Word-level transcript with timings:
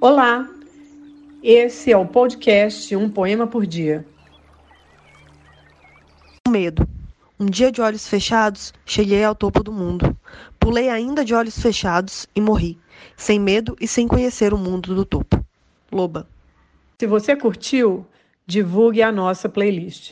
Olá, 0.00 0.48
esse 1.42 1.90
é 1.90 1.96
o 1.96 2.06
podcast 2.06 2.94
Um 2.94 3.10
Poema 3.10 3.48
por 3.48 3.66
Dia. 3.66 4.06
Medo. 6.48 6.88
Um 7.36 7.46
dia 7.46 7.72
de 7.72 7.80
olhos 7.80 8.06
fechados, 8.06 8.72
cheguei 8.86 9.24
ao 9.24 9.34
topo 9.34 9.60
do 9.60 9.72
mundo. 9.72 10.16
Pulei 10.60 10.88
ainda 10.88 11.24
de 11.24 11.34
olhos 11.34 11.58
fechados 11.58 12.28
e 12.32 12.40
morri, 12.40 12.78
sem 13.16 13.40
medo 13.40 13.76
e 13.80 13.88
sem 13.88 14.06
conhecer 14.06 14.54
o 14.54 14.58
mundo 14.58 14.94
do 14.94 15.04
topo. 15.04 15.44
Loba. 15.90 16.28
Se 17.00 17.06
você 17.08 17.34
curtiu, 17.34 18.06
divulgue 18.46 19.02
a 19.02 19.10
nossa 19.10 19.48
playlist. 19.48 20.06